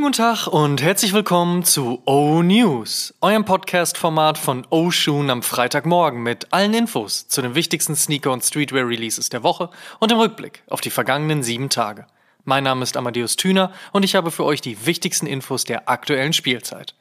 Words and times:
Schönen 0.00 0.12
guten 0.12 0.22
Tag 0.22 0.46
und 0.46 0.80
herzlich 0.80 1.12
willkommen 1.12 1.62
zu 1.62 2.00
O 2.06 2.40
News, 2.42 3.12
eurem 3.20 3.44
Podcast-Format 3.44 4.38
von 4.38 4.66
O 4.70 4.90
Shoon 4.90 5.28
am 5.28 5.42
Freitagmorgen 5.42 6.22
mit 6.22 6.54
allen 6.54 6.72
Infos 6.72 7.28
zu 7.28 7.42
den 7.42 7.54
wichtigsten 7.54 7.94
Sneaker- 7.94 8.32
und 8.32 8.42
Streetwear-Releases 8.42 9.28
der 9.28 9.42
Woche 9.42 9.68
und 9.98 10.10
dem 10.10 10.16
Rückblick 10.16 10.62
auf 10.70 10.80
die 10.80 10.88
vergangenen 10.88 11.42
sieben 11.42 11.68
Tage. 11.68 12.06
Mein 12.44 12.64
Name 12.64 12.82
ist 12.82 12.96
Amadeus 12.96 13.36
Thüner 13.36 13.74
und 13.92 14.02
ich 14.02 14.14
habe 14.14 14.30
für 14.30 14.46
euch 14.46 14.62
die 14.62 14.86
wichtigsten 14.86 15.26
Infos 15.26 15.64
der 15.64 15.90
aktuellen 15.90 16.32
Spielzeit. 16.32 16.94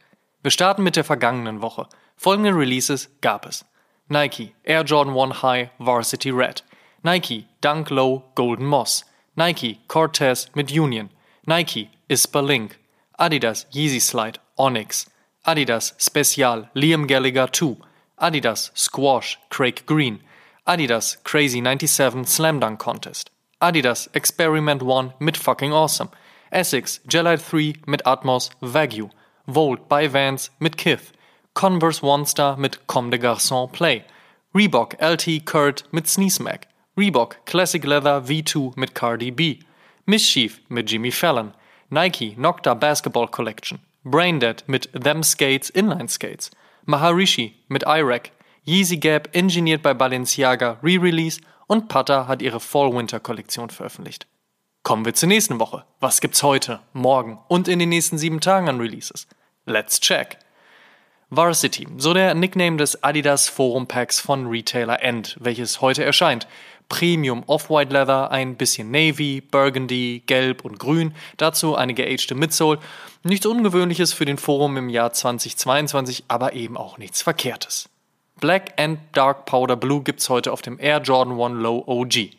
Wir 0.43 0.51
starten 0.51 0.83
mit 0.83 0.97
der 0.97 1.05
vergangenen 1.05 1.61
Woche. 1.61 1.87
Folgende 2.17 2.53
Releases 2.53 3.09
gab 3.21 3.45
es. 3.45 3.63
Nike 4.09 4.53
Air 4.63 4.83
Jordan 4.83 5.17
1 5.17 5.41
High 5.41 5.69
Varsity 5.77 6.31
Red. 6.31 6.65
Nike 7.03 7.45
Dunk 7.61 7.91
Low 7.91 8.25
Golden 8.35 8.65
Moss. 8.65 9.05
Nike 9.35 9.77
Cortez 9.87 10.51
mit 10.53 10.69
Union. 10.69 11.09
Nike 11.45 11.87
Ispa 12.09 12.39
Link, 12.39 12.78
Adidas 13.19 13.65
Yeezy 13.73 14.01
Slide 14.01 14.39
Onyx, 14.57 15.05
Adidas 15.45 15.93
Special 15.99 16.69
Liam 16.73 17.05
Gallagher 17.05 17.47
2, 17.47 17.77
Adidas 18.21 18.71
Squash 18.73 19.37
Craig 19.49 19.83
Green, 19.85 20.21
Adidas 20.65 21.21
Crazy 21.25 21.59
97 21.59 22.25
Slam 22.25 22.61
Dunk 22.61 22.79
Contest, 22.79 23.29
Adidas 23.61 24.07
Experiment 24.13 24.81
1 24.81 25.15
Mid 25.19 25.35
Fucking 25.35 25.73
Awesome, 25.73 26.09
Essex 26.49 27.01
Gelite 27.09 27.41
3 27.41 27.73
mit 27.87 28.01
Atmos 28.05 28.51
Wagyu, 28.61 29.09
Volt 29.47 29.89
by 29.89 30.07
Vans 30.07 30.49
mit 30.61 30.77
Kith, 30.77 31.11
Converse 31.53 32.01
One 32.01 32.25
Star 32.25 32.55
mit 32.55 32.87
Comme 32.87 33.09
des 33.09 33.19
Garçons 33.19 33.69
Play, 33.73 34.05
Reebok 34.55 34.95
LT 35.01 35.43
Kurt 35.45 35.83
mit 35.91 36.07
Sneezemac, 36.07 36.67
Reebok 36.95 37.45
Classic 37.45 37.83
Leather 37.83 38.21
V2 38.21 38.77
mit 38.77 38.95
Cardi 38.95 39.29
B, 39.29 39.59
Mischief 40.05 40.61
mit 40.69 40.89
Jimmy 40.89 41.11
Fallon, 41.11 41.53
Nike 41.91 42.35
Nocta 42.37 42.75
Basketball 42.75 43.27
Collection, 43.27 43.79
Braindead 44.03 44.63
mit 44.67 44.89
Them 44.93 45.23
Skates 45.23 45.71
Inline 45.71 46.07
Skates, 46.07 46.51
Maharishi 46.85 47.55
mit 47.67 47.83
iRack, 47.83 48.31
Yeezy 48.63 48.97
Gap 48.97 49.29
engineert 49.35 49.81
bei 49.81 49.95
Balenciaga 49.95 50.77
Re-Release 50.83 51.41
und 51.65 51.87
Pata 51.87 52.27
hat 52.27 52.43
ihre 52.43 52.59
Fall-Winter-Kollektion 52.59 53.71
veröffentlicht. 53.71 54.27
Kommen 54.83 55.05
wir 55.05 55.15
zur 55.15 55.29
nächsten 55.29 55.59
Woche. 55.59 55.83
Was 55.99 56.21
gibt's 56.21 56.43
heute, 56.43 56.79
morgen 56.93 57.39
und 57.47 57.67
in 57.67 57.79
den 57.79 57.89
nächsten 57.89 58.19
sieben 58.19 58.39
Tagen 58.39 58.69
an 58.69 58.79
Releases? 58.79 59.27
Let's 59.65 59.99
check. 59.99 60.37
Varsity, 61.31 61.87
so 61.97 62.13
der 62.13 62.33
Nickname 62.33 62.77
des 62.77 63.03
Adidas 63.03 63.49
Forum 63.49 63.87
Packs 63.87 64.19
von 64.19 64.47
Retailer 64.47 65.01
End, 65.01 65.37
welches 65.39 65.81
heute 65.81 66.03
erscheint. 66.03 66.47
Premium 66.89 67.43
Off-White 67.45 67.93
Leather, 67.93 68.31
ein 68.31 68.55
bisschen 68.55 68.91
Navy, 68.91 69.41
Burgundy, 69.41 70.23
Gelb 70.25 70.65
und 70.65 70.79
Grün, 70.79 71.13
dazu 71.37 71.75
eine 71.75 71.93
geagte 71.93 72.35
Midsole. 72.35 72.79
Nichts 73.23 73.45
Ungewöhnliches 73.45 74.11
für 74.11 74.25
den 74.25 74.37
Forum 74.37 74.75
im 74.75 74.89
Jahr 74.89 75.13
2022, 75.13 76.25
aber 76.27 76.53
eben 76.53 76.75
auch 76.75 76.97
nichts 76.97 77.21
Verkehrtes. 77.21 77.89
Black 78.39 78.73
and 78.77 78.99
Dark 79.13 79.45
Powder 79.45 79.75
Blue 79.75 80.01
gibt's 80.01 80.29
heute 80.29 80.51
auf 80.51 80.61
dem 80.61 80.79
Air 80.79 81.01
Jordan 81.01 81.39
1 81.39 81.61
Low 81.61 81.83
OG. 81.85 82.31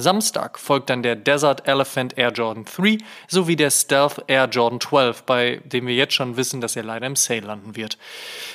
Samstag 0.00 0.60
folgt 0.60 0.90
dann 0.90 1.02
der 1.02 1.16
Desert 1.16 1.66
Elephant 1.66 2.16
Air 2.16 2.30
Jordan 2.30 2.64
3 2.64 2.98
sowie 3.26 3.56
der 3.56 3.70
Stealth 3.70 4.22
Air 4.28 4.44
Jordan 4.44 4.80
12, 4.80 5.24
bei 5.24 5.60
dem 5.64 5.88
wir 5.88 5.94
jetzt 5.94 6.14
schon 6.14 6.36
wissen, 6.36 6.60
dass 6.60 6.76
er 6.76 6.84
leider 6.84 7.08
im 7.08 7.16
Sale 7.16 7.40
landen 7.40 7.74
wird. 7.74 7.98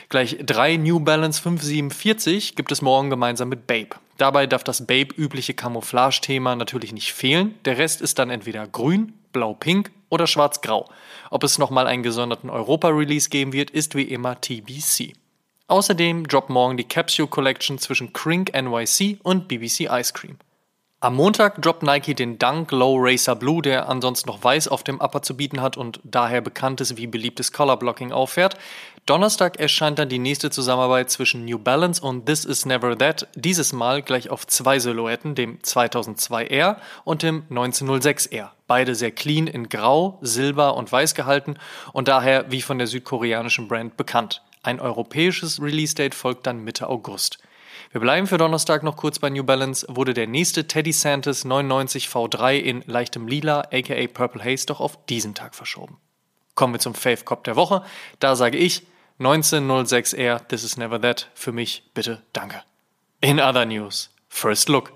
Gleich 0.08 0.38
drei 0.42 0.78
New 0.78 1.02
Balance 1.02 1.42
547 1.42 2.56
gibt 2.56 2.72
es 2.72 2.82
morgen 2.82 3.10
gemeinsam 3.10 3.50
mit 3.50 3.68
Babe. 3.68 3.98
Dabei 4.18 4.46
darf 4.46 4.64
das 4.64 4.86
Babe-übliche 4.86 5.54
Camouflage-Thema 5.54 6.56
natürlich 6.56 6.94
nicht 6.94 7.14
fehlen. 7.14 7.56
Der 7.66 7.78
Rest 7.78 8.02
ist 8.02 8.20
dann 8.20 8.30
entweder 8.30 8.68
grün, 8.68 9.14
blau-pink 9.32 9.92
oder 10.10 10.28
schwarz-grau. 10.28 10.90
Ob 11.32 11.44
es 11.44 11.58
nochmal 11.58 11.88
einen 11.88 12.04
gesonderten 12.04 12.50
Europa-Release 12.50 13.30
geben 13.30 13.54
wird, 13.54 13.72
ist 13.72 13.96
wie 13.96 14.04
immer 14.04 14.40
TBC. 14.40 15.14
Außerdem 15.68 16.28
droppt 16.28 16.50
morgen 16.50 16.78
die 16.78 16.84
Capsule 16.88 17.28
Collection 17.28 17.80
zwischen 17.80 18.14
Crink 18.14 18.54
NYC 18.54 19.20
und 19.24 19.48
BBC 19.48 19.90
Ice 19.90 20.14
Cream. 20.14 20.38
Am 21.04 21.16
Montag 21.16 21.62
droppt 21.62 21.84
Nike 21.84 22.16
den 22.16 22.40
Dunk 22.40 22.72
Low 22.72 22.96
Racer 22.98 23.36
Blue, 23.36 23.62
der 23.62 23.90
ansonsten 23.90 24.30
noch 24.30 24.42
weiß 24.42 24.70
auf 24.70 24.84
dem 24.84 25.02
Upper 25.02 25.22
zu 25.22 25.36
bieten 25.36 25.62
hat 25.62 25.76
und 25.76 26.00
daher 26.06 26.40
bekanntes 26.40 26.96
wie 26.96 27.08
beliebtes 27.08 27.52
Color 27.52 27.78
Blocking 27.78 28.14
auffährt. 28.14 28.56
Donnerstag 29.06 29.60
erscheint 29.60 30.00
dann 30.00 30.08
die 30.08 30.18
nächste 30.18 30.50
Zusammenarbeit 30.50 31.10
zwischen 31.12 31.44
New 31.44 31.60
Balance 31.60 32.02
und 32.02 32.26
This 32.26 32.46
Is 32.46 32.66
Never 32.66 32.98
That, 32.98 33.28
dieses 33.36 33.74
Mal 33.74 34.02
gleich 34.02 34.30
auf 34.30 34.48
zwei 34.48 34.80
Silhouetten, 34.80 35.36
dem 35.36 35.60
2002R 35.60 36.78
und 37.04 37.22
dem 37.22 37.44
1906R. 37.50 38.52
Beide 38.68 38.96
sehr 38.96 39.12
clean 39.12 39.48
in 39.48 39.68
Grau, 39.68 40.20
Silber 40.22 40.78
und 40.78 40.90
Weiß 40.90 41.16
gehalten 41.16 41.56
und 41.92 42.08
daher 42.08 42.50
wie 42.50 42.62
von 42.62 42.78
der 42.78 42.88
südkoreanischen 42.88 43.68
Brand 43.68 43.98
bekannt. 43.98 44.42
Ein 44.62 44.80
europäisches 44.80 45.62
Release-Date 45.62 46.16
folgt 46.16 46.48
dann 46.48 46.64
Mitte 46.64 46.88
August. 46.88 47.40
Wir 47.92 48.02
bleiben 48.02 48.28
für 48.28 48.38
Donnerstag 48.38 48.84
noch 48.84 48.98
kurz 48.98 49.20
bei 49.20 49.30
New 49.30 49.44
Balance, 49.44 49.86
wurde 49.90 50.14
der 50.14 50.28
nächste 50.28 50.68
Teddy 50.68 50.92
Santis 50.92 51.46
99 51.46 52.08
V3 52.08 52.58
in 52.58 52.84
leichtem 52.86 53.28
Lila, 53.28 53.62
aka 53.72 54.08
Purple 54.08 54.44
Haze, 54.44 54.66
doch 54.66 54.80
auf 54.80 55.06
diesen 55.06 55.36
Tag 55.36 55.56
verschoben. 55.56 55.98
Kommen 56.56 56.74
wir 56.74 56.80
zum 56.80 56.96
Fave 56.96 57.24
Cop 57.24 57.44
der 57.44 57.56
Woche. 57.56 57.84
Da 58.20 58.36
sage 58.36 58.58
ich 58.58 58.86
1906R, 59.20 60.48
This 60.48 60.64
is 60.64 60.78
Never 60.78 61.02
That, 61.02 61.30
für 61.34 61.52
mich 61.52 61.84
bitte 61.94 62.24
danke. 62.34 62.64
In 63.22 63.40
other 63.40 63.66
news, 63.66 64.10
First 64.30 64.70
Look. 64.70 64.94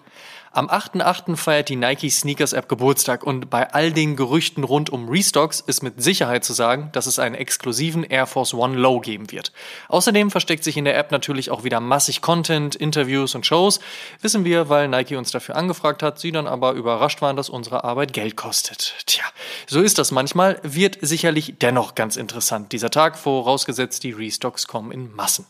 Am 0.58 0.72
8.8. 0.72 1.36
feiert 1.36 1.70
die 1.70 1.76
Nike 1.76 2.10
Sneakers 2.10 2.52
App 2.52 2.68
Geburtstag 2.68 3.24
und 3.24 3.52
bei 3.52 3.72
all 3.74 3.92
den 3.92 4.16
Gerüchten 4.16 4.64
rund 4.64 4.90
um 4.90 5.08
Restocks 5.08 5.60
ist 5.60 5.84
mit 5.84 6.02
Sicherheit 6.02 6.44
zu 6.44 6.54
sagen, 6.54 6.90
dass 6.94 7.06
es 7.06 7.20
einen 7.20 7.36
exklusiven 7.36 8.04
Air 8.04 8.26
Force 8.26 8.56
One 8.56 8.76
Low 8.76 9.00
geben 9.00 9.32
wird. 9.32 9.52
Außerdem 9.88 10.32
versteckt 10.32 10.64
sich 10.64 10.76
in 10.76 10.86
der 10.86 10.98
App 10.98 11.12
natürlich 11.12 11.52
auch 11.52 11.64
wieder 11.64 11.80
massig 11.80 12.24
Content, 12.24 12.74
Interviews 12.74 13.36
und 13.36 13.46
Shows. 13.46 13.80
Wissen 14.24 14.46
wir, 14.46 14.68
weil 14.68 14.88
Nike 14.88 15.16
uns 15.16 15.30
dafür 15.30 15.56
angefragt 15.58 16.02
hat, 16.02 16.18
sie 16.18 16.32
dann 16.32 16.48
aber 16.48 16.72
überrascht 16.72 17.22
waren, 17.22 17.36
dass 17.36 17.50
unsere 17.50 17.84
Arbeit 17.84 18.12
Geld 18.12 18.36
kostet. 18.36 18.96
Tja, 19.06 19.26
so 19.68 19.80
ist 19.80 20.00
das 20.00 20.10
manchmal, 20.10 20.60
wird 20.64 20.98
sicherlich 21.02 21.54
dennoch 21.62 21.94
ganz 21.94 22.16
interessant 22.16 22.72
dieser 22.72 22.90
Tag, 22.90 23.16
vorausgesetzt 23.20 24.04
die 24.04 24.12
Restocks 24.12 24.66
kommen 24.66 24.92
in 24.92 25.14
Massen. 25.14 25.46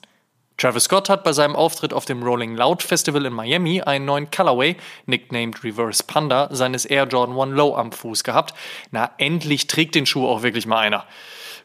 Travis 0.57 0.85
Scott 0.85 1.07
hat 1.07 1.23
bei 1.23 1.33
seinem 1.33 1.55
Auftritt 1.55 1.93
auf 1.93 2.05
dem 2.05 2.23
Rolling 2.23 2.55
Loud 2.55 2.81
Festival 2.81 3.25
in 3.25 3.33
Miami 3.33 3.81
einen 3.81 4.05
neuen 4.05 4.31
Colorway, 4.31 4.75
nicknamed 5.05 5.63
Reverse 5.63 6.03
Panda, 6.03 6.49
seines 6.51 6.83
Air 6.85 7.03
Jordan 7.05 7.39
1 7.39 7.55
Low 7.55 7.75
am 7.75 7.91
Fuß 7.91 8.23
gehabt. 8.23 8.55
Na, 8.89 9.11
endlich 9.19 9.67
trägt 9.67 9.93
den 9.93 10.07
Schuh 10.07 10.27
auch 10.27 10.41
wirklich 10.41 10.65
mal 10.65 10.79
einer. 10.79 11.05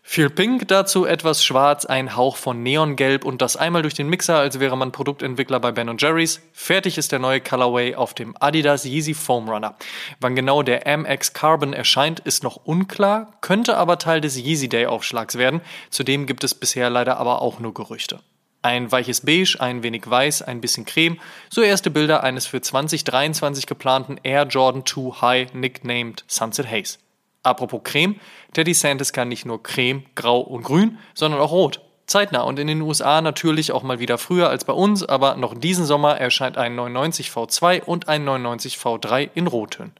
Viel 0.05 0.29
Pink, 0.29 0.69
dazu 0.69 1.07
etwas 1.07 1.43
Schwarz, 1.43 1.87
ein 1.87 2.17
Hauch 2.17 2.37
von 2.37 2.63
Neongelb 2.63 3.25
und 3.25 3.41
das 3.41 3.57
einmal 3.57 3.81
durch 3.81 3.95
den 3.95 4.09
Mixer, 4.09 4.37
als 4.37 4.61
wäre 4.61 4.77
man 4.77 4.93
Produktentwickler 4.93 5.59
bei 5.59 5.73
Ben 5.73 5.97
Jerry's. 5.97 6.43
Fertig 6.53 6.99
ist 6.99 7.13
der 7.13 7.19
neue 7.19 7.41
Colorway 7.41 7.95
auf 7.95 8.13
dem 8.13 8.35
Adidas 8.41 8.85
Yeezy 8.85 9.15
Foam 9.15 9.49
Runner. 9.49 9.75
Wann 10.21 10.37
genau 10.37 10.63
der 10.63 10.87
MX 10.99 11.33
Carbon 11.33 11.73
erscheint, 11.73 12.21
ist 12.21 12.43
noch 12.43 12.57
unklar, 12.57 13.39
könnte 13.41 13.79
aber 13.79 13.99
Teil 13.99 14.21
des 14.21 14.37
Yeezy 14.37 14.69
Day 14.69 14.85
Aufschlags 14.85 15.39
werden. 15.39 15.63
Zudem 15.89 16.27
gibt 16.27 16.45
es 16.45 16.55
bisher 16.55 16.91
leider 16.91 17.17
aber 17.17 17.41
auch 17.41 17.59
nur 17.59 17.73
Gerüchte. 17.73 18.21
Ein 18.63 18.93
weiches 18.93 19.23
Beige, 19.23 19.57
ein 19.59 19.83
wenig 19.83 20.09
Weiß, 20.09 20.43
ein 20.43 20.61
bisschen 20.61 20.85
Creme, 20.85 21.19
so 21.51 21.63
erste 21.63 21.91
Bilder 21.91 22.23
eines 22.23 22.47
für 22.47 22.61
2023 22.61 23.67
geplanten 23.67 24.19
Air 24.23 24.45
Jordan 24.45 24.87
2 24.87 25.21
High 25.21 25.55
nicknamed 25.55 26.25
Sunset 26.29 26.71
Haze. 26.71 26.99
Apropos 27.43 27.81
Creme, 27.83 28.21
der 28.55 28.63
DeSantis 28.63 29.13
kann 29.13 29.29
nicht 29.29 29.47
nur 29.47 29.63
Creme, 29.63 30.05
Grau 30.15 30.41
und 30.41 30.63
Grün, 30.63 30.99
sondern 31.13 31.41
auch 31.41 31.51
Rot. 31.51 31.81
Zeitnah 32.07 32.43
und 32.43 32.59
in 32.59 32.67
den 32.69 32.83
USA 32.83 33.21
natürlich 33.21 33.73
auch 33.73 33.83
mal 33.83 33.99
wieder 33.99 34.19
früher 34.19 34.49
als 34.49 34.65
bei 34.65 34.73
uns, 34.73 35.05
aber 35.05 35.37
noch 35.37 35.55
diesen 35.55 35.85
Sommer 35.85 36.19
erscheint 36.19 36.57
ein 36.57 36.75
99 36.77 37.31
V2 37.31 37.83
und 37.83 38.09
ein 38.09 38.25
99 38.25 38.77
V3 38.77 39.31
in 39.35 39.47
Rottönen. 39.47 39.93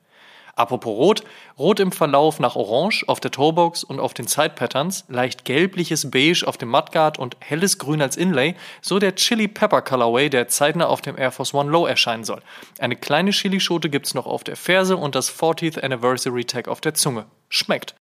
Apropos 0.55 0.95
Rot, 0.95 1.25
Rot 1.59 1.81
im 1.81 1.93
Verlauf 1.93 2.39
nach 2.39 2.57
Orange 2.57 3.05
auf 3.07 3.21
der 3.21 3.31
Toebox 3.31 3.85
und 3.85 4.01
auf 4.01 4.13
den 4.13 4.27
Side-Patterns, 4.27 5.05
leicht 5.09 5.47
gelbliches 5.47 6.11
Beige 6.11 6.45
auf 6.47 6.59
dem 6.59 6.69
Mudguard 6.69 7.19
und 7.19 7.37
helles 7.41 7.79
Grün 7.79 8.03
als 8.03 8.17
Inlay, 8.17 8.55
so 8.83 8.99
der 8.99 9.15
Chili 9.15 9.49
Pepper 9.49 9.81
Colorway, 9.81 10.29
der 10.29 10.49
zeitnah 10.49 10.87
auf 10.87 11.01
dem 11.01 11.17
Air 11.17 11.33
Force 11.33 11.55
One 11.55 11.71
Low 11.71 11.87
erscheinen 11.87 12.25
soll. 12.25 12.43
Eine 12.79 12.97
kleine 12.97 13.31
Chilischote 13.31 13.89
gibt's 13.89 14.13
noch 14.13 14.27
auf 14.27 14.45
der 14.45 14.57
Ferse 14.57 14.97
und 14.97 15.15
das 15.15 15.33
40th 15.33 15.83
Anniversary 15.83 16.45
Tag 16.45 16.69
auf 16.69 16.83
der 16.83 16.95
Zunge. 16.95 17.25
Schmeckt. 17.49 17.95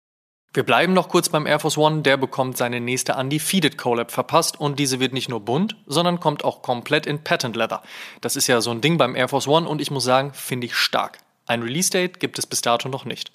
Wir 0.51 0.63
bleiben 0.63 0.93
noch 0.93 1.09
kurz 1.09 1.29
beim 1.29 1.45
Air 1.45 1.59
Force 1.59 1.77
One, 1.77 2.01
der 2.01 2.17
bekommt 2.17 2.57
seine 2.57 2.79
nächste 2.81 3.13
Undefeated 3.13 3.77
Collab 3.77 4.09
verpasst 4.09 4.59
und 4.59 4.79
diese 4.79 4.99
wird 4.99 5.13
nicht 5.13 5.29
nur 5.29 5.41
bunt, 5.41 5.75
sondern 5.85 6.19
kommt 6.19 6.43
auch 6.43 6.63
komplett 6.63 7.05
in 7.05 7.23
Patent 7.23 7.55
Leather. 7.55 7.83
Das 8.21 8.35
ist 8.35 8.47
ja 8.47 8.59
so 8.59 8.71
ein 8.71 8.81
Ding 8.81 8.97
beim 8.97 9.15
Air 9.15 9.27
Force 9.27 9.47
One 9.47 9.69
und 9.69 9.79
ich 9.79 9.91
muss 9.91 10.05
sagen, 10.05 10.33
finde 10.33 10.65
ich 10.65 10.73
stark. 10.73 11.19
Ein 11.49 11.63
Release-Date 11.63 12.19
gibt 12.19 12.37
es 12.37 12.45
bis 12.45 12.61
dato 12.61 12.89
noch 12.89 13.05
nicht. 13.05 13.31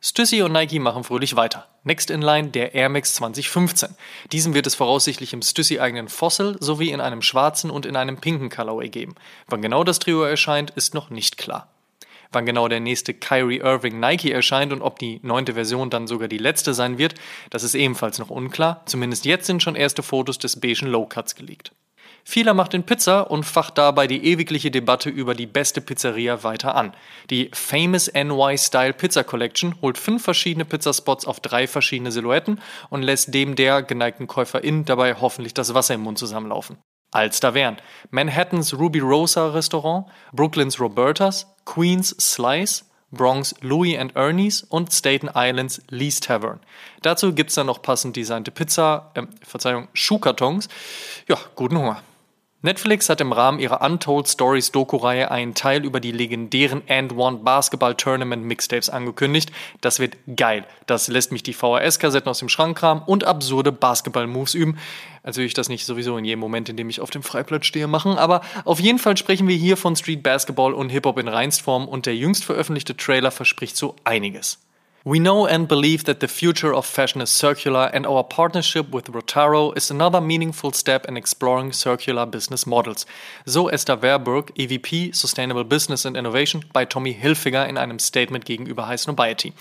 Stussy 0.00 0.42
und 0.42 0.50
Nike 0.50 0.80
machen 0.80 1.04
fröhlich 1.04 1.36
weiter. 1.36 1.68
Next 1.84 2.10
in 2.10 2.20
line 2.20 2.48
der 2.48 2.74
Air 2.74 2.88
Max 2.88 3.14
2015. 3.14 3.90
Diesen 4.32 4.52
wird 4.52 4.66
es 4.66 4.74
voraussichtlich 4.74 5.32
im 5.32 5.42
Stussy 5.42 5.78
eigenen 5.78 6.08
Fossil 6.08 6.56
sowie 6.58 6.90
in 6.90 7.00
einem 7.00 7.22
schwarzen 7.22 7.70
und 7.70 7.86
in 7.86 7.94
einem 7.94 8.16
pinken 8.16 8.50
Colorway 8.50 8.88
geben. 8.88 9.14
Wann 9.46 9.62
genau 9.62 9.84
das 9.84 10.00
Trio 10.00 10.24
erscheint, 10.24 10.70
ist 10.70 10.92
noch 10.92 11.10
nicht 11.10 11.38
klar. 11.38 11.68
Wann 12.32 12.46
genau 12.46 12.66
der 12.66 12.80
nächste 12.80 13.14
Kyrie 13.14 13.60
Irving 13.60 14.00
Nike 14.00 14.32
erscheint 14.32 14.72
und 14.72 14.82
ob 14.82 14.98
die 14.98 15.20
neunte 15.22 15.54
Version 15.54 15.88
dann 15.88 16.08
sogar 16.08 16.26
die 16.26 16.38
letzte 16.38 16.74
sein 16.74 16.98
wird, 16.98 17.14
das 17.50 17.62
ist 17.62 17.76
ebenfalls 17.76 18.18
noch 18.18 18.30
unklar. 18.30 18.82
Zumindest 18.86 19.24
jetzt 19.24 19.46
sind 19.46 19.62
schon 19.62 19.76
erste 19.76 20.02
Fotos 20.02 20.36
des 20.36 20.58
beigen 20.58 20.88
Low 20.88 21.06
Cuts 21.06 21.36
geleakt. 21.36 21.70
Vieler 22.24 22.54
macht 22.54 22.74
in 22.74 22.84
Pizza 22.84 23.30
und 23.30 23.44
facht 23.44 23.78
dabei 23.78 24.06
die 24.06 24.24
ewigliche 24.24 24.70
Debatte 24.70 25.10
über 25.10 25.34
die 25.34 25.46
beste 25.46 25.80
Pizzeria 25.80 26.44
weiter 26.44 26.74
an. 26.74 26.94
Die 27.30 27.50
Famous 27.52 28.10
NY 28.12 28.56
Style 28.58 28.92
Pizza 28.92 29.24
Collection 29.24 29.74
holt 29.82 29.98
fünf 29.98 30.22
verschiedene 30.22 30.64
Pizzaspots 30.64 31.26
auf 31.26 31.40
drei 31.40 31.66
verschiedene 31.66 32.12
Silhouetten 32.12 32.60
und 32.90 33.02
lässt 33.02 33.34
dem 33.34 33.56
der 33.56 33.82
geneigten 33.82 34.28
Käuferin 34.28 34.84
dabei 34.84 35.14
hoffentlich 35.14 35.54
das 35.54 35.74
Wasser 35.74 35.94
im 35.94 36.02
Mund 36.02 36.18
zusammenlaufen. 36.18 36.78
Als 37.10 37.40
da 37.40 37.54
wären 37.54 37.76
Manhattans 38.10 38.78
Ruby 38.78 39.00
Rosa 39.00 39.50
Restaurant, 39.50 40.06
Brooklyns 40.32 40.80
Robertas, 40.80 41.46
Queens 41.66 42.16
Slice, 42.18 42.84
Bronx 43.10 43.54
Louis 43.60 43.98
and 43.98 44.16
Ernie's 44.16 44.62
und 44.62 44.92
Staten 44.92 45.28
Islands 45.34 45.82
Lee's 45.90 46.20
Tavern. 46.20 46.60
Dazu 47.02 47.34
gibt's 47.34 47.54
dann 47.54 47.66
noch 47.66 47.82
passend 47.82 48.16
designte 48.16 48.50
Pizza, 48.50 49.10
äh, 49.14 49.24
Verzeihung, 49.42 49.88
Schuhkartons. 49.92 50.68
Ja, 51.28 51.36
guten 51.54 51.76
Hunger. 51.76 52.02
Netflix 52.64 53.08
hat 53.08 53.20
im 53.20 53.32
Rahmen 53.32 53.58
ihrer 53.58 53.82
Untold 53.82 54.28
Stories 54.28 54.70
Doku-Reihe 54.70 55.32
einen 55.32 55.54
Teil 55.54 55.84
über 55.84 55.98
die 55.98 56.12
legendären 56.12 56.82
And 56.88 57.12
One 57.16 57.38
Basketball 57.38 57.96
Tournament 57.96 58.44
Mixtapes 58.44 58.88
angekündigt. 58.88 59.50
Das 59.80 59.98
wird 59.98 60.16
geil. 60.36 60.64
Das 60.86 61.08
lässt 61.08 61.32
mich 61.32 61.42
die 61.42 61.54
VHS-Kassetten 61.54 62.30
aus 62.30 62.38
dem 62.38 62.48
Schrank 62.48 62.78
kramen 62.78 63.02
und 63.04 63.24
absurde 63.24 63.72
Basketball-Moves 63.72 64.54
üben. 64.54 64.78
Also 65.24 65.40
will 65.40 65.46
ich 65.46 65.54
das 65.54 65.68
nicht 65.68 65.84
sowieso 65.84 66.16
in 66.16 66.24
jedem 66.24 66.38
Moment, 66.38 66.68
in 66.68 66.76
dem 66.76 66.88
ich 66.88 67.00
auf 67.00 67.10
dem 67.10 67.24
Freiplatz 67.24 67.66
stehe, 67.66 67.88
machen. 67.88 68.16
Aber 68.16 68.42
auf 68.64 68.78
jeden 68.78 69.00
Fall 69.00 69.16
sprechen 69.16 69.48
wir 69.48 69.56
hier 69.56 69.76
von 69.76 69.96
Street 69.96 70.22
Basketball 70.22 70.72
und 70.72 70.90
Hip-Hop 70.90 71.18
in 71.18 71.26
Reinstform 71.26 71.88
und 71.88 72.06
der 72.06 72.14
jüngst 72.14 72.44
veröffentlichte 72.44 72.96
Trailer 72.96 73.32
verspricht 73.32 73.76
so 73.76 73.96
einiges. 74.04 74.60
We 75.04 75.18
know 75.18 75.48
and 75.48 75.66
believe 75.66 76.04
that 76.04 76.20
the 76.20 76.28
future 76.28 76.72
of 76.72 76.86
fashion 76.86 77.20
is 77.20 77.30
circular, 77.30 77.90
and 77.92 78.06
our 78.06 78.22
partnership 78.22 78.94
with 78.94 79.10
Rotaro 79.10 79.76
is 79.76 79.90
another 79.90 80.20
meaningful 80.20 80.72
step 80.72 81.08
in 81.08 81.16
exploring 81.16 81.72
circular 81.72 82.24
business 82.24 82.66
models. 82.66 83.04
So 83.44 83.68
Esther 83.68 83.96
Verburg, 83.96 84.52
EVP 84.56 85.12
Sustainable 85.12 85.64
Business 85.64 86.06
and 86.06 86.16
Innovation 86.16 86.64
bei 86.72 86.84
Tommy 86.84 87.12
Hilfiger 87.14 87.68
in 87.68 87.78
einem 87.78 87.98
Statement 87.98 88.44
gegenüber 88.44 88.86
High 88.86 89.00
Snobiety. 89.00 89.52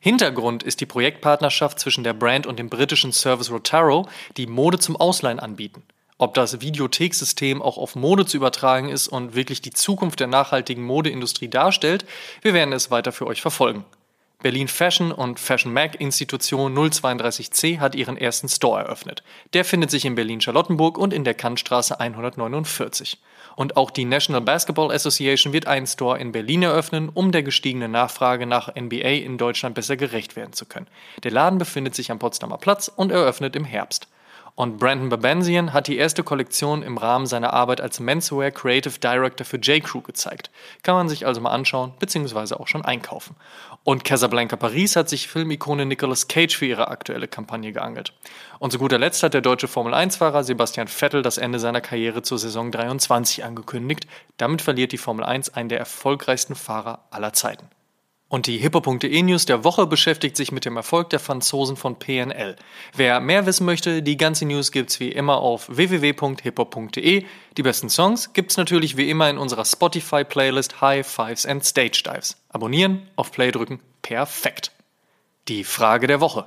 Hintergrund 0.00 0.64
ist 0.64 0.82
die 0.82 0.86
Projektpartnerschaft 0.86 1.78
zwischen 1.78 2.04
der 2.04 2.12
Brand 2.12 2.46
und 2.46 2.58
dem 2.58 2.68
britischen 2.68 3.12
Service 3.12 3.50
Rotaro, 3.50 4.06
die 4.36 4.46
Mode 4.46 4.80
zum 4.80 4.96
Ausleihen 4.96 5.40
anbieten. 5.40 5.82
Ob 6.18 6.34
das 6.34 6.60
Videotheksystem 6.60 7.62
auch 7.62 7.78
auf 7.78 7.96
Mode 7.96 8.26
zu 8.26 8.36
übertragen 8.36 8.90
ist 8.90 9.08
und 9.08 9.34
wirklich 9.34 9.62
die 9.62 9.70
Zukunft 9.70 10.20
der 10.20 10.26
nachhaltigen 10.26 10.84
Modeindustrie 10.84 11.48
darstellt, 11.48 12.04
wir 12.42 12.52
werden 12.52 12.74
es 12.74 12.90
weiter 12.90 13.12
für 13.12 13.26
euch 13.26 13.40
verfolgen. 13.40 13.86
Berlin 14.42 14.68
Fashion 14.68 15.12
und 15.12 15.38
Fashion 15.38 15.72
Mag 15.72 16.00
Institution 16.00 16.74
032C 16.74 17.78
hat 17.78 17.94
ihren 17.94 18.16
ersten 18.16 18.48
Store 18.48 18.80
eröffnet. 18.80 19.22
Der 19.52 19.66
findet 19.66 19.90
sich 19.90 20.06
in 20.06 20.14
Berlin-Charlottenburg 20.14 20.96
und 20.96 21.12
in 21.12 21.24
der 21.24 21.34
Kantstraße 21.34 22.00
149. 22.00 23.18
Und 23.56 23.76
auch 23.76 23.90
die 23.90 24.06
National 24.06 24.40
Basketball 24.40 24.92
Association 24.92 25.52
wird 25.52 25.66
einen 25.66 25.86
Store 25.86 26.18
in 26.18 26.32
Berlin 26.32 26.62
eröffnen, 26.62 27.10
um 27.10 27.32
der 27.32 27.42
gestiegenen 27.42 27.90
Nachfrage 27.90 28.46
nach 28.46 28.74
NBA 28.74 29.08
in 29.08 29.36
Deutschland 29.36 29.74
besser 29.74 29.98
gerecht 29.98 30.36
werden 30.36 30.54
zu 30.54 30.64
können. 30.64 30.86
Der 31.22 31.32
Laden 31.32 31.58
befindet 31.58 31.94
sich 31.94 32.10
am 32.10 32.18
Potsdamer 32.18 32.56
Platz 32.56 32.88
und 32.88 33.12
eröffnet 33.12 33.56
im 33.56 33.66
Herbst. 33.66 34.08
Und 34.54 34.78
Brandon 34.78 35.08
Babenzian 35.08 35.72
hat 35.72 35.86
die 35.86 35.96
erste 35.96 36.22
Kollektion 36.22 36.82
im 36.82 36.98
Rahmen 36.98 37.26
seiner 37.26 37.52
Arbeit 37.52 37.80
als 37.80 38.00
Menswear 38.00 38.50
Creative 38.50 38.98
Director 38.98 39.44
für 39.44 39.56
J.Crew 39.56 40.02
gezeigt. 40.02 40.50
Kann 40.82 40.94
man 40.94 41.08
sich 41.08 41.26
also 41.26 41.40
mal 41.40 41.50
anschauen 41.50 41.92
bzw. 41.98 42.54
auch 42.54 42.68
schon 42.68 42.84
einkaufen. 42.84 43.36
Und 43.84 44.04
Casablanca 44.04 44.56
Paris 44.56 44.96
hat 44.96 45.08
sich 45.08 45.28
Filmikone 45.28 45.86
Nicolas 45.86 46.28
Cage 46.28 46.56
für 46.56 46.66
ihre 46.66 46.88
aktuelle 46.88 47.28
Kampagne 47.28 47.72
geangelt. 47.72 48.12
Und 48.58 48.72
zu 48.72 48.78
guter 48.78 48.98
Letzt 48.98 49.22
hat 49.22 49.32
der 49.32 49.40
deutsche 49.40 49.68
Formel-1-Fahrer 49.68 50.44
Sebastian 50.44 50.88
Vettel 50.88 51.22
das 51.22 51.38
Ende 51.38 51.58
seiner 51.58 51.80
Karriere 51.80 52.22
zur 52.22 52.38
Saison 52.38 52.70
23 52.70 53.44
angekündigt. 53.44 54.06
Damit 54.36 54.60
verliert 54.60 54.92
die 54.92 54.98
Formel 54.98 55.24
1 55.24 55.54
einen 55.54 55.70
der 55.70 55.78
erfolgreichsten 55.78 56.54
Fahrer 56.54 57.06
aller 57.10 57.32
Zeiten. 57.32 57.70
Und 58.30 58.46
die 58.46 58.58
hippo.de 58.58 59.22
News 59.22 59.44
der 59.44 59.64
Woche 59.64 59.88
beschäftigt 59.88 60.36
sich 60.36 60.52
mit 60.52 60.64
dem 60.64 60.76
Erfolg 60.76 61.10
der 61.10 61.18
Franzosen 61.18 61.76
von 61.76 61.98
PNL. 61.98 62.54
Wer 62.94 63.18
mehr 63.18 63.44
wissen 63.44 63.66
möchte, 63.66 64.04
die 64.04 64.16
ganze 64.16 64.46
News 64.46 64.70
gibt's 64.70 65.00
wie 65.00 65.10
immer 65.10 65.38
auf 65.38 65.68
www.hippo.de. 65.68 67.24
Die 67.56 67.62
besten 67.62 67.90
Songs 67.90 68.32
gibt's 68.32 68.56
natürlich 68.56 68.96
wie 68.96 69.10
immer 69.10 69.28
in 69.28 69.36
unserer 69.36 69.64
Spotify 69.64 70.22
Playlist 70.22 70.80
High 70.80 71.04
Fives 71.04 71.44
and 71.44 71.64
Stage 71.64 72.04
Dives. 72.06 72.36
Abonnieren, 72.50 73.02
auf 73.16 73.32
Play 73.32 73.50
drücken, 73.50 73.80
perfekt. 74.00 74.70
Die 75.48 75.64
Frage 75.64 76.06
der 76.06 76.20
Woche. 76.20 76.46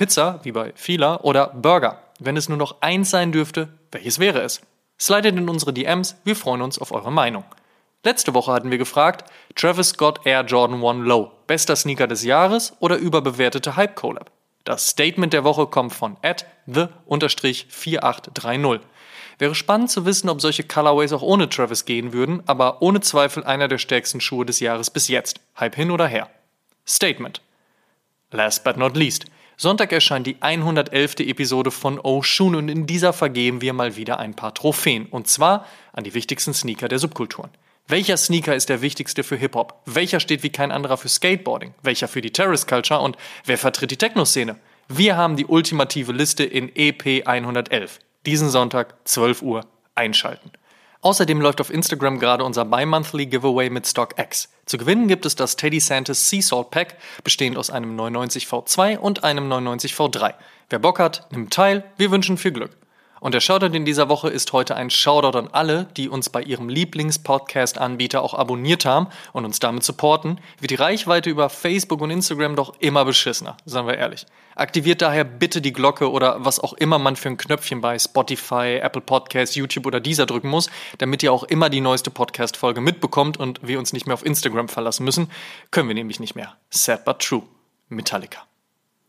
Pizza, 0.00 0.40
wie 0.44 0.52
bei 0.52 0.72
Fila, 0.76 1.20
oder 1.20 1.48
Burger? 1.48 2.02
Wenn 2.18 2.38
es 2.38 2.48
nur 2.48 2.56
noch 2.56 2.80
eins 2.80 3.10
sein 3.10 3.32
dürfte, 3.32 3.68
welches 3.92 4.18
wäre 4.18 4.40
es? 4.40 4.62
Slidet 4.98 5.36
in 5.36 5.46
unsere 5.46 5.74
DMs, 5.74 6.16
wir 6.24 6.36
freuen 6.36 6.62
uns 6.62 6.78
auf 6.78 6.90
eure 6.90 7.12
Meinung. 7.12 7.44
Letzte 8.02 8.32
Woche 8.32 8.50
hatten 8.50 8.70
wir 8.70 8.78
gefragt, 8.78 9.30
Travis 9.56 9.90
Scott 9.90 10.20
Air 10.24 10.46
Jordan 10.46 10.82
1 10.82 11.06
Low, 11.06 11.32
bester 11.46 11.76
Sneaker 11.76 12.06
des 12.06 12.24
Jahres 12.24 12.72
oder 12.80 12.96
überbewertete 12.96 13.76
Hype 13.76 13.94
Collab? 13.94 14.30
Das 14.64 14.88
Statement 14.88 15.34
der 15.34 15.44
Woche 15.44 15.66
kommt 15.66 15.92
von 15.92 16.16
at 16.22 16.46
the-4830. 16.64 18.80
Wäre 19.38 19.54
spannend 19.54 19.90
zu 19.90 20.06
wissen, 20.06 20.30
ob 20.30 20.40
solche 20.40 20.64
Colorways 20.64 21.12
auch 21.12 21.20
ohne 21.20 21.50
Travis 21.50 21.84
gehen 21.84 22.14
würden, 22.14 22.42
aber 22.46 22.80
ohne 22.80 23.02
Zweifel 23.02 23.44
einer 23.44 23.68
der 23.68 23.76
stärksten 23.76 24.22
Schuhe 24.22 24.46
des 24.46 24.60
Jahres 24.60 24.88
bis 24.88 25.08
jetzt. 25.08 25.40
Hype 25.58 25.76
hin 25.76 25.90
oder 25.90 26.06
her. 26.06 26.30
Statement. 26.86 27.42
Last 28.30 28.64
but 28.64 28.78
not 28.78 28.96
least. 28.96 29.26
Sonntag 29.62 29.92
erscheint 29.92 30.26
die 30.26 30.40
111. 30.40 31.16
Episode 31.18 31.70
von 31.70 32.00
Oshun 32.00 32.54
und 32.54 32.70
in 32.70 32.86
dieser 32.86 33.12
vergeben 33.12 33.60
wir 33.60 33.74
mal 33.74 33.94
wieder 33.94 34.18
ein 34.18 34.32
paar 34.32 34.54
Trophäen. 34.54 35.04
Und 35.04 35.28
zwar 35.28 35.66
an 35.92 36.02
die 36.02 36.14
wichtigsten 36.14 36.54
Sneaker 36.54 36.88
der 36.88 36.98
Subkulturen. 36.98 37.50
Welcher 37.86 38.16
Sneaker 38.16 38.56
ist 38.56 38.70
der 38.70 38.80
wichtigste 38.80 39.22
für 39.22 39.36
Hip-Hop? 39.36 39.82
Welcher 39.84 40.18
steht 40.18 40.42
wie 40.42 40.48
kein 40.48 40.72
anderer 40.72 40.96
für 40.96 41.10
Skateboarding? 41.10 41.74
Welcher 41.82 42.08
für 42.08 42.22
die 42.22 42.30
Terrace 42.30 42.66
Culture? 42.66 43.00
Und 43.00 43.18
wer 43.44 43.58
vertritt 43.58 43.90
die 43.90 43.98
Techno-Szene? 43.98 44.56
Wir 44.88 45.18
haben 45.18 45.36
die 45.36 45.44
ultimative 45.44 46.12
Liste 46.12 46.42
in 46.42 46.74
EP 46.74 47.28
111. 47.28 47.98
Diesen 48.24 48.48
Sonntag, 48.48 48.94
12 49.04 49.42
Uhr, 49.42 49.66
einschalten. 49.94 50.52
Außerdem 51.02 51.40
läuft 51.40 51.62
auf 51.62 51.70
Instagram 51.70 52.18
gerade 52.18 52.44
unser 52.44 52.66
Bi-Monthly 52.66 53.26
Giveaway 53.26 53.70
mit 53.70 53.86
StockX. 53.86 54.50
Zu 54.66 54.76
gewinnen 54.76 55.08
gibt 55.08 55.24
es 55.24 55.34
das 55.34 55.56
Teddy 55.56 55.80
Santis 55.80 56.28
Sea 56.28 56.42
Salt 56.42 56.70
Pack, 56.70 56.96
bestehend 57.24 57.56
aus 57.56 57.70
einem 57.70 57.96
99 57.96 58.44
V2 58.44 58.98
und 58.98 59.24
einem 59.24 59.48
99 59.48 59.94
V3. 59.94 60.34
Wer 60.68 60.78
Bock 60.78 60.98
hat, 60.98 61.26
nimmt 61.32 61.54
teil. 61.54 61.84
Wir 61.96 62.10
wünschen 62.10 62.36
viel 62.36 62.52
Glück. 62.52 62.76
Und 63.20 63.34
der 63.34 63.40
Shoutout 63.40 63.76
in 63.76 63.84
dieser 63.84 64.08
Woche 64.08 64.28
ist 64.28 64.52
heute 64.52 64.74
ein 64.76 64.90
Shoutout 64.90 65.38
an 65.38 65.48
alle, 65.52 65.86
die 65.96 66.08
uns 66.08 66.30
bei 66.30 66.42
ihrem 66.42 66.68
Lieblings-Podcast-Anbieter 66.68 68.22
auch 68.22 68.34
abonniert 68.34 68.86
haben 68.86 69.08
und 69.32 69.44
uns 69.44 69.60
damit 69.60 69.84
supporten, 69.84 70.40
wird 70.58 70.70
die 70.70 70.76
Reichweite 70.76 71.28
über 71.28 71.50
Facebook 71.50 72.00
und 72.00 72.10
Instagram 72.10 72.56
doch 72.56 72.74
immer 72.80 73.04
beschissener, 73.04 73.58
sagen 73.66 73.86
wir 73.86 73.98
ehrlich. 73.98 74.26
Aktiviert 74.54 75.02
daher 75.02 75.24
bitte 75.24 75.60
die 75.60 75.72
Glocke 75.72 76.10
oder 76.10 76.44
was 76.44 76.60
auch 76.60 76.72
immer 76.72 76.98
man 76.98 77.16
für 77.16 77.28
ein 77.28 77.36
Knöpfchen 77.36 77.80
bei 77.80 77.98
Spotify, 77.98 78.80
Apple 78.82 79.02
Podcasts, 79.02 79.54
YouTube 79.54 79.86
oder 79.86 80.00
dieser 80.00 80.26
drücken 80.26 80.48
muss, 80.48 80.70
damit 80.98 81.22
ihr 81.22 81.32
auch 81.32 81.44
immer 81.44 81.70
die 81.70 81.80
neueste 81.80 82.10
Podcast-Folge 82.10 82.80
mitbekommt 82.80 83.36
und 83.36 83.60
wir 83.62 83.78
uns 83.78 83.92
nicht 83.92 84.06
mehr 84.06 84.14
auf 84.14 84.24
Instagram 84.24 84.68
verlassen 84.68 85.04
müssen. 85.04 85.30
Können 85.70 85.88
wir 85.88 85.94
nämlich 85.94 86.20
nicht 86.20 86.34
mehr. 86.34 86.56
Sad 86.70 87.04
but 87.04 87.20
true. 87.20 87.42
Metallica. 87.88 88.49